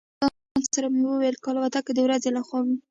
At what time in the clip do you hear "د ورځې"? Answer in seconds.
1.93-2.29